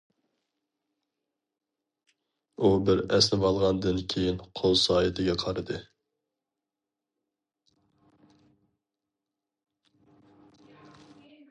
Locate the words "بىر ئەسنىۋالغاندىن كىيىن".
2.87-4.41